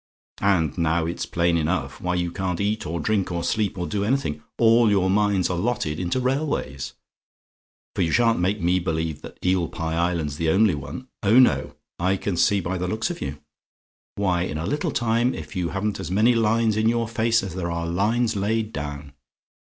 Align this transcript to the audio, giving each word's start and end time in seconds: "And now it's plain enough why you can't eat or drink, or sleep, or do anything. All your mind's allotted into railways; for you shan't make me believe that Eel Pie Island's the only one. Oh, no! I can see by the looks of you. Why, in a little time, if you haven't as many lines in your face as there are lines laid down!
"And 0.39 0.75
now 0.79 1.05
it's 1.05 1.27
plain 1.27 1.57
enough 1.57 2.01
why 2.01 2.15
you 2.15 2.31
can't 2.31 2.59
eat 2.59 2.87
or 2.87 2.99
drink, 2.99 3.31
or 3.31 3.43
sleep, 3.43 3.77
or 3.77 3.85
do 3.85 4.03
anything. 4.03 4.41
All 4.57 4.89
your 4.89 5.11
mind's 5.11 5.47
allotted 5.47 5.99
into 5.99 6.19
railways; 6.19 6.93
for 7.95 8.01
you 8.01 8.09
shan't 8.11 8.39
make 8.39 8.59
me 8.59 8.79
believe 8.79 9.21
that 9.21 9.37
Eel 9.45 9.67
Pie 9.67 9.93
Island's 9.93 10.37
the 10.37 10.49
only 10.49 10.73
one. 10.73 11.07
Oh, 11.21 11.37
no! 11.37 11.75
I 11.99 12.17
can 12.17 12.35
see 12.35 12.59
by 12.59 12.79
the 12.79 12.87
looks 12.87 13.11
of 13.11 13.21
you. 13.21 13.37
Why, 14.15 14.41
in 14.41 14.57
a 14.57 14.65
little 14.65 14.89
time, 14.89 15.35
if 15.35 15.55
you 15.55 15.69
haven't 15.69 15.99
as 15.99 16.09
many 16.09 16.33
lines 16.33 16.77
in 16.77 16.89
your 16.89 17.07
face 17.07 17.43
as 17.43 17.53
there 17.53 17.69
are 17.69 17.85
lines 17.85 18.35
laid 18.35 18.73
down! 18.73 19.13